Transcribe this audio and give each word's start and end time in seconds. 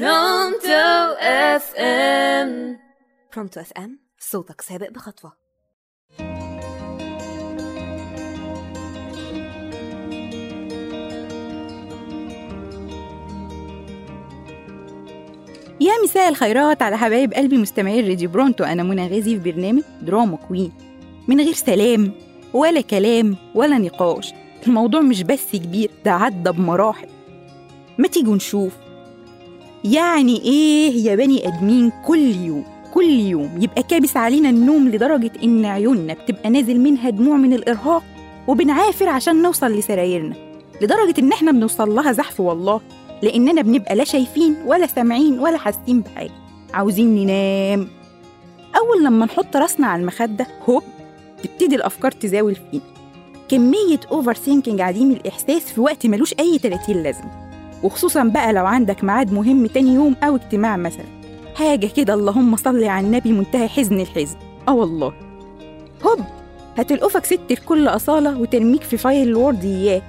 برونتو 0.00 1.14
FM 1.20 2.78
برونتو 3.34 3.60
FM 3.60 3.98
صوتك 4.18 4.60
سابق 4.60 4.90
بخطوة. 4.90 5.32
يا 15.80 15.92
مساء 16.04 16.28
الخيرات 16.28 16.82
على 16.82 16.98
حبايب 16.98 17.34
قلبي 17.34 17.58
مستمعي 17.58 18.08
راديو 18.08 18.30
برونتو 18.30 18.64
أنا 18.64 18.82
منى 18.82 19.08
غازي 19.08 19.40
في 19.40 19.52
برنامج 19.52 19.82
drama 20.02 20.36
queen. 20.36 20.72
من 21.28 21.40
غير 21.40 21.52
سلام 21.52 22.12
ولا 22.52 22.80
كلام 22.80 23.36
ولا 23.54 23.78
نقاش. 23.78 24.32
الموضوع 24.66 25.00
مش 25.00 25.22
بس 25.22 25.56
كبير 25.56 25.90
ده 26.04 26.12
عدى 26.12 26.50
بمراحل. 26.50 27.08
ما 27.98 28.08
تيجوا 28.08 28.36
نشوف 28.36 28.83
يعني 29.84 30.40
إيه 30.42 31.04
يا 31.04 31.14
بني 31.16 31.48
أدمين 31.48 31.92
كل 32.06 32.34
يوم 32.36 32.64
كل 32.94 33.10
يوم 33.10 33.50
يبقى 33.60 33.82
كابس 33.82 34.16
علينا 34.16 34.50
النوم 34.50 34.88
لدرجة 34.88 35.30
إن 35.44 35.64
عيوننا 35.64 36.14
بتبقى 36.14 36.50
نازل 36.50 36.80
منها 36.80 37.10
دموع 37.10 37.36
من 37.36 37.52
الإرهاق 37.52 38.02
وبنعافر 38.48 39.08
عشان 39.08 39.42
نوصل 39.42 39.72
لسرايرنا 39.72 40.34
لدرجة 40.82 41.14
إن 41.20 41.32
إحنا 41.32 41.52
بنوصل 41.52 41.94
لها 41.94 42.12
زحف 42.12 42.40
والله 42.40 42.80
لأننا 43.22 43.62
بنبقى 43.62 43.94
لا 43.94 44.04
شايفين 44.04 44.56
ولا 44.66 44.86
سامعين 44.86 45.38
ولا 45.38 45.58
حاسين 45.58 46.00
بحاجة 46.00 46.30
عاوزين 46.74 47.14
ننام. 47.14 47.88
أول 48.76 49.04
لما 49.04 49.26
نحط 49.26 49.56
راسنا 49.56 49.86
على 49.86 50.00
المخدة 50.02 50.46
هوب 50.68 50.82
تبتدي 51.42 51.76
الأفكار 51.76 52.10
تزاول 52.12 52.54
فينا. 52.54 52.82
كمية 53.48 54.00
overthinking 54.12 54.80
عديم 54.80 55.10
الإحساس 55.10 55.62
في 55.62 55.80
وقت 55.80 56.06
ملوش 56.06 56.34
أي 56.40 56.58
30 56.58 57.02
لازمة. 57.02 57.53
وخصوصا 57.82 58.24
بقى 58.24 58.52
لو 58.52 58.66
عندك 58.66 59.04
ميعاد 59.04 59.32
مهم 59.32 59.66
تاني 59.66 59.94
يوم 59.94 60.16
أو 60.22 60.36
اجتماع 60.36 60.76
مثلا. 60.76 61.04
حاجة 61.54 61.86
كده 61.86 62.14
اللهم 62.14 62.56
صل 62.56 62.84
على 62.84 63.06
النبي 63.06 63.32
منتهى 63.32 63.68
حزن 63.68 64.00
الحزن. 64.00 64.36
آه 64.68 64.74
والله. 64.74 65.12
هوب. 66.06 66.18
هتلقفك 66.78 67.24
ست 67.24 67.40
الكل 67.50 67.88
أصالة 67.88 68.38
وترميك 68.38 68.82
في 68.82 68.96
file 68.96 69.28
ال 69.28 69.34
Word. 69.34 69.64
إياه 69.64 70.02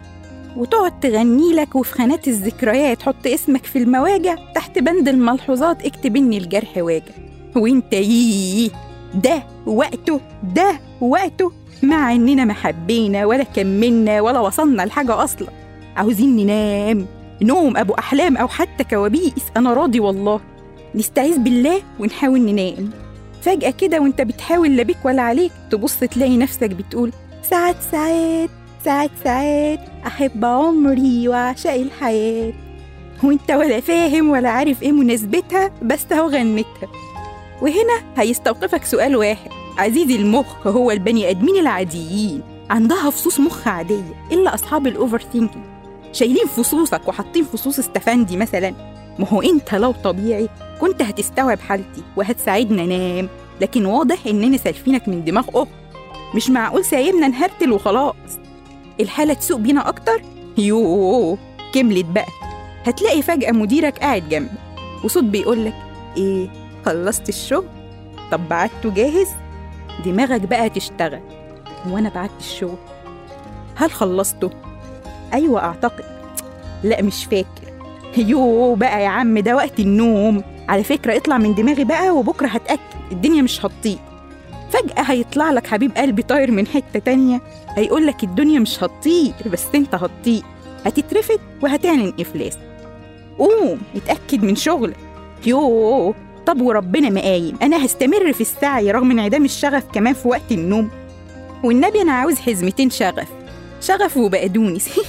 وتقعد 0.57 0.99
تغني 0.99 1.53
لك 1.53 1.75
وفي 1.75 1.93
خانات 1.93 2.27
الذكريات 2.27 3.01
حط 3.01 3.27
اسمك 3.27 3.65
في 3.65 3.79
المواجع 3.79 4.35
تحت 4.55 4.79
بند 4.79 5.07
الملحوظات. 5.07 5.85
اكتب 5.85 6.15
اني 6.15 6.37
الجرح 6.37 6.77
واجع. 6.77 7.13
وإنت 7.55 7.93
ييه 7.93 8.69
ده 9.15 9.43
وقته 9.65 10.19
ده 10.55 10.79
وقته. 11.01 11.51
مع 11.83 12.13
إننا 12.13 12.45
ما 12.45 12.53
حبينا 12.53 13.25
ولا 13.25 13.43
كملنا 13.43 14.21
ولا 14.21 14.39
وصلنا 14.39 14.81
لحاجة 14.81 15.23
أصلا. 15.23 15.47
عاوزين 15.95 16.35
ننام. 16.35 17.05
نوم 17.41 17.77
أبو 17.77 17.93
أحلام 17.93 18.37
أو 18.37 18.47
حتى 18.47 18.83
كوابيس. 18.83 19.45
أنا 19.57 19.73
راضي 19.73 19.99
والله. 19.99 20.39
نستعيذ 20.95 21.37
بالله 21.37 21.81
ونحاول 21.99 22.41
ننام. 22.41 22.89
فجأة 23.41 23.69
كده 23.69 23.99
وأنت 23.99 24.21
بتحاول 24.21 24.75
لا 24.75 24.83
بيك 24.83 24.97
ولا 25.05 25.21
عليك 25.21 25.51
تبص 25.71 25.99
تلاقي 25.99 26.37
نفسك 26.37 26.69
بتقول 26.69 27.11
ساعات 27.43 27.75
ساعات 27.91 28.49
ساعات 28.85 29.11
ساعات 29.23 29.79
أحب 30.07 30.45
عمري 30.45 31.27
وأعشق 31.27 31.73
الحياة. 31.73 32.53
وأنت 33.23 33.51
ولا 33.51 33.79
فاهم 33.79 34.29
ولا 34.29 34.49
عارف 34.49 34.83
إيه 34.83 34.91
مناسبتها 34.91 35.71
بس 35.83 36.05
أهو 36.11 36.27
غنتها. 36.27 36.89
وهنا 37.61 38.01
هيستوقفك 38.17 38.85
سؤال 38.85 39.15
واحد. 39.15 39.49
عزيزي 39.77 40.15
المخ 40.15 40.67
هو 40.67 40.91
البني 40.91 41.29
آدمين 41.29 41.55
العاديين 41.57 42.41
عندها 42.69 43.09
فصوص 43.09 43.39
مخ 43.39 43.67
عادية 43.67 44.27
إلا 44.31 44.53
أصحاب 44.53 44.87
الأوفر 44.87 45.21
ثينكينج 45.33 45.65
شايلين 46.15 46.45
فصوصك 46.47 47.07
وحاطين 47.07 47.43
فصوص 47.43 47.79
استفندي 47.79 48.37
مثلا 48.37 48.73
ما 49.19 49.27
هو 49.29 49.41
انت 49.41 49.75
لو 49.75 49.91
طبيعي 49.91 50.49
كنت 50.81 51.01
هتستوعب 51.01 51.59
حالتي 51.59 52.03
وهتساعدنا 52.15 52.85
نام 52.85 53.29
لكن 53.61 53.85
واضح 53.85 54.17
إننا 54.27 54.57
سالفينك 54.57 55.07
من 55.07 55.23
دماغ 55.23 55.45
اخ 55.55 55.67
مش 56.35 56.49
معقول 56.49 56.85
سايبنا 56.85 57.27
نهرتل 57.27 57.71
وخلاص 57.71 58.15
الحالة 58.99 59.33
تسوق 59.33 59.59
بينا 59.59 59.89
أكتر 59.89 60.21
يوه 60.57 61.37
كملت 61.73 62.05
بقى 62.05 62.25
هتلاقي 62.85 63.21
فجأة 63.21 63.51
مديرك 63.51 63.99
قاعد 63.99 64.29
جنبك 64.29 64.51
وصوت 65.03 65.23
بيقولك 65.23 65.73
إيه 66.17 66.49
خلصت 66.85 67.29
الشغل؟ 67.29 67.65
طب 68.31 68.49
بعته 68.49 68.89
جاهز؟ 68.91 69.27
دماغك 70.05 70.41
بقى 70.41 70.69
تشتغل 70.69 71.21
وأنا 71.89 72.09
بعت 72.09 72.31
الشغل 72.39 72.77
هل 73.75 73.91
خلصته؟ 73.91 74.49
أيوة 75.33 75.63
أعتقد. 75.63 76.05
لا 76.83 77.01
مش 77.01 77.25
فاكر. 77.25 77.47
يوه 78.17 78.75
بقى 78.75 79.03
يا 79.03 79.07
عم 79.07 79.39
ده 79.39 79.55
وقت 79.55 79.79
النوم. 79.79 80.43
على 80.69 80.83
فكرة 80.83 81.17
اطلع 81.17 81.37
من 81.37 81.55
دماغي 81.55 81.83
بقى 81.83 82.09
وبكرة 82.09 82.47
هتأكد. 82.47 82.79
الدنيا 83.11 83.41
مش 83.41 83.65
هتطيق 83.65 83.99
فجأة 84.69 85.01
هيطلع 85.01 85.51
لك 85.51 85.67
حبيب 85.67 85.97
قلبي 85.97 86.21
طاير 86.21 86.51
من 86.51 86.67
حتة 86.67 86.99
تانية. 86.99 87.41
هيقول 87.69 88.07
لك 88.07 88.23
الدنيا 88.23 88.59
مش 88.59 88.83
هتطير 88.83 89.33
بس 89.51 89.65
انت 89.75 89.95
هتطير. 89.95 90.43
هتترفد 90.85 91.39
وهتعلن 91.63 92.13
إفلاس. 92.19 92.57
قوم 93.39 93.79
اتأكد 93.95 94.43
من 94.43 94.55
شغلك. 94.55 94.97
يوه 95.45 96.15
طب 96.45 96.61
وربنا 96.61 97.09
ما 97.09 97.21
قايم. 97.21 97.57
أنا 97.61 97.85
هستمر 97.85 98.33
في 98.33 98.41
السعي 98.41 98.91
رغم 98.91 99.11
انعدام 99.11 99.45
الشغف 99.45 99.83
كمان 99.93 100.13
في 100.13 100.27
وقت 100.27 100.51
النوم. 100.51 100.89
والنبي 101.63 102.01
أنا 102.01 102.11
عاوز 102.11 102.39
حزمتين 102.39 102.89
شغف. 102.89 103.27
شغف 103.81 104.17
وبقدونس 104.17 104.89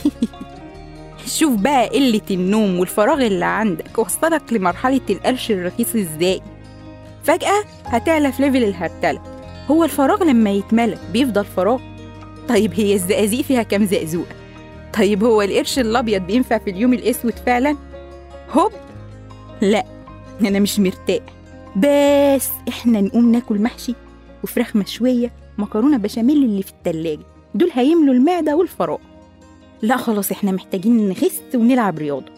شوف 1.39 1.55
بقى 1.61 1.89
قلة 1.89 2.21
النوم 2.31 2.79
والفراغ 2.79 3.27
اللي 3.27 3.45
عندك 3.45 3.99
وصلك 3.99 4.53
لمرحلة 4.53 5.01
القرش 5.11 5.51
الرخيص 5.51 5.97
إزاي 5.97 6.41
فجأة 7.25 7.65
هتعلى 7.85 8.33
في 8.33 8.43
level 8.43 8.65
الهرتلة. 8.65 9.21
هو 9.71 9.85
الفراغ 9.85 10.25
لما 10.25 10.51
يتملى 10.51 10.99
بيفضل 11.13 11.45
فراغ. 11.45 11.81
طيب 12.49 12.75
هي 12.75 12.95
الزقازيق 12.95 13.41
فيها 13.45 13.63
كام 13.63 13.85
زقزوقة؟ 13.85 14.35
طيب 14.99 15.25
هو 15.25 15.43
القرش 15.43 15.79
الأبيض 15.79 16.23
بينفع 16.23 16.59
في 16.59 16.71
اليوم 16.71 16.93
الأسود 16.93 17.33
فعلا؟ 17.47 17.77
هوب! 18.53 18.73
لا 19.61 19.85
أنا 20.41 20.59
مش 20.59 20.79
مرتاح. 20.81 21.21
بس 21.77 22.49
إحنا 22.69 23.01
نقوم 23.01 23.33
ناكل 23.33 23.63
محشي 23.63 23.95
وفراخ 24.45 24.77
مشوية 24.77 25.33
مكرونة 25.59 25.97
بشاميل 25.97 26.45
اللي 26.45 26.63
في 26.63 26.71
التلاجة. 26.71 27.36
دول 27.57 27.71
هيملوا 27.73 28.15
المعدة 28.15 28.57
والفراغ 28.57 28.99
لا 29.83 29.97
خلاص 29.97 30.31
إحنا 30.33 30.53
محتاجين 30.53 31.09
نخس 31.09 31.41
ونلعب 31.55 31.99
رياضة 31.99 32.33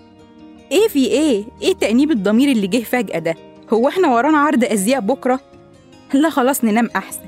إيه 0.73 0.89
في 0.89 1.07
إيه؟ 1.07 1.45
إيه 1.63 1.75
تأنيب 1.75 2.11
الضمير 2.11 2.49
اللي 2.53 2.67
جه 2.67 2.83
فجأة 2.85 3.19
ده؟ 3.19 3.35
هو 3.73 3.89
إحنا 3.89 4.15
ورانا 4.15 4.39
عرض 4.39 4.65
أزياء 4.65 5.01
بكرة؟ 5.01 5.41
لا 6.15 6.31
خلاص 6.31 6.65
ننام 6.65 6.91
أحسن 6.97 7.21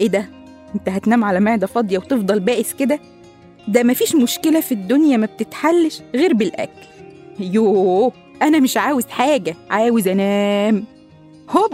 إيه 0.00 0.08
ده؟ 0.08 0.28
أنت 0.74 0.88
هتنام 0.88 1.24
على 1.24 1.40
معدة 1.40 1.66
فاضية 1.66 1.98
وتفضل 1.98 2.40
بائس 2.40 2.74
كده؟ 2.74 3.00
ده 3.68 3.82
مفيش 3.82 4.14
مشكلة 4.14 4.60
في 4.60 4.72
الدنيا 4.72 5.16
ما 5.16 5.26
بتتحلش 5.26 6.02
غير 6.14 6.34
بالأكل 6.34 6.86
يوه 7.40 8.12
أنا 8.42 8.58
مش 8.60 8.76
عاوز 8.76 9.06
حاجة 9.06 9.56
عاوز 9.70 10.08
أنام 10.08 10.84
هوب 11.50 11.70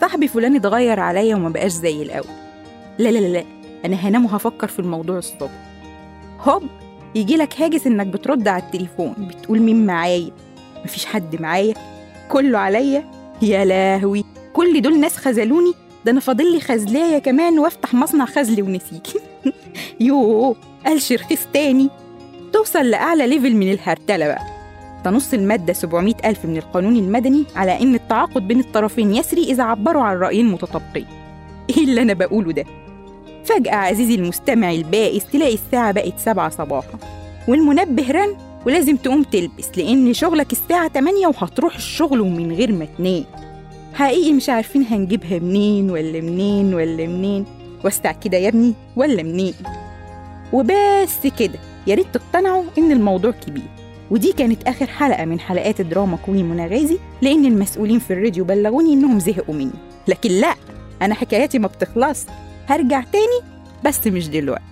صاحبي 0.00 0.28
فلان 0.28 0.56
اتغير 0.56 1.00
عليا 1.00 1.36
وما 1.36 1.48
بقاش 1.48 1.72
زي 1.72 2.02
الأول 2.02 2.26
لا 2.98 3.08
لا 3.08 3.18
لا 3.18 3.26
لا 3.28 3.44
أنا 3.86 3.96
هنام 3.96 4.24
وهفكر 4.24 4.66
في 4.66 4.78
الموضوع 4.78 5.18
الصبح. 5.18 5.50
هوب 6.40 6.62
يجي 7.14 7.36
لك 7.36 7.60
هاجس 7.60 7.86
إنك 7.86 8.06
بترد 8.06 8.48
على 8.48 8.62
التليفون 8.62 9.14
بتقول 9.18 9.60
مين 9.60 9.86
معايا؟ 9.86 10.30
مفيش 10.84 11.06
حد 11.06 11.40
معايا. 11.40 11.74
كله 12.28 12.58
عليا؟ 12.58 13.04
يا 13.42 13.64
لهوي! 13.64 14.24
كل 14.52 14.82
دول 14.82 15.00
ناس 15.00 15.16
خذلوني؟ 15.16 15.72
ده 16.04 16.12
أنا 16.12 16.20
فاضل 16.20 16.52
لي 16.52 16.60
خزلايه 16.60 17.18
كمان 17.18 17.58
وأفتح 17.58 17.94
مصنع 17.94 18.24
خزل 18.24 18.62
ونسيك. 18.62 19.06
يوه 20.00 20.56
قالش 20.86 21.12
رخيص 21.12 21.46
تاني. 21.52 21.90
توصل 22.52 22.86
لأعلى 22.86 23.26
ليفل 23.26 23.56
من 23.56 23.72
الهرتلة 23.72 24.26
بقى. 24.26 24.42
تنص 25.04 25.34
المادة 25.34 25.72
700 25.72 26.14
ألف 26.24 26.44
من 26.44 26.56
القانون 26.56 26.96
المدني 26.96 27.44
على 27.56 27.80
إن 27.80 27.94
التعاقد 27.94 28.48
بين 28.48 28.60
الطرفين 28.60 29.14
يسري 29.14 29.42
إذا 29.42 29.62
عبروا 29.62 30.02
عن 30.02 30.16
رأيين 30.16 30.46
متطابقين. 30.46 31.06
إيه 31.70 31.84
اللي 31.84 32.02
أنا 32.02 32.12
بقوله 32.12 32.52
ده؟ 32.52 32.64
فجأة 33.46 33.74
عزيزي 33.74 34.14
المستمع 34.14 34.70
البائس 34.70 35.24
تلاقي 35.32 35.54
الساعة 35.54 35.92
بقت 35.92 36.18
سبعة 36.18 36.48
صباحا. 36.48 36.98
والمنبه 37.48 38.10
رن 38.10 38.36
ولازم 38.66 38.96
تقوم 38.96 39.22
تلبس 39.22 39.68
لأن 39.76 40.14
شغلك 40.14 40.52
الساعة 40.52 40.88
8 40.88 41.26
وهتروح 41.26 41.76
الشغل 41.76 42.20
ومن 42.20 42.52
غير 42.52 42.72
ما 42.72 42.86
تنام. 42.98 43.24
حقيقي 43.94 44.32
مش 44.32 44.48
عارفين 44.48 44.82
هنجيبها 44.82 45.38
منين 45.38 45.90
ولا 45.90 46.20
منين 46.20 46.74
ولا 46.74 47.06
منين. 47.06 47.44
وسع 47.84 48.12
كده 48.12 48.36
يا 48.36 48.48
ابني 48.48 48.74
ولا 48.96 49.22
منين؟ 49.22 49.54
وبس 50.52 51.26
كده 51.38 51.58
يا 51.86 51.94
ريت 51.94 52.06
تقتنعوا 52.12 52.64
إن 52.78 52.92
الموضوع 52.92 53.30
كبير. 53.30 53.68
ودي 54.10 54.32
كانت 54.32 54.68
آخر 54.68 54.86
حلقة 54.86 55.24
من 55.24 55.40
حلقات 55.40 55.80
دراما 55.80 56.16
كوين 56.16 56.48
منى 56.48 56.66
غازي 56.66 56.98
لأن 57.22 57.44
المسؤولين 57.44 57.98
في 57.98 58.12
الراديو 58.12 58.44
بلغوني 58.44 58.92
إنهم 58.92 59.18
زهقوا 59.18 59.54
مني. 59.54 59.70
لكن 60.08 60.30
لأ 60.30 60.54
أنا 61.02 61.14
حكاياتي 61.14 61.58
ما 61.58 61.68
بتخلص. 61.68 62.26
هرجع 62.68 63.00
تاني 63.12 63.40
بس 63.84 64.06
مش 64.06 64.28
دلوقتي. 64.28 64.64